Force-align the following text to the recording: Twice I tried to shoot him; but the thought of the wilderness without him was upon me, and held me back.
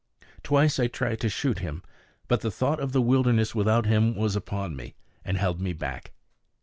Twice 0.41 0.79
I 0.79 0.87
tried 0.87 1.19
to 1.19 1.29
shoot 1.29 1.59
him; 1.59 1.83
but 2.27 2.41
the 2.41 2.49
thought 2.49 2.79
of 2.79 2.91
the 2.91 3.03
wilderness 3.03 3.53
without 3.53 3.85
him 3.85 4.15
was 4.15 4.35
upon 4.35 4.75
me, 4.75 4.95
and 5.23 5.37
held 5.37 5.61
me 5.61 5.73
back. 5.73 6.11